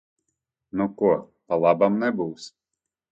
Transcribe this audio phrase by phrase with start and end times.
[0.79, 1.11] Nu ko,
[1.51, 2.49] pa labam nebūs.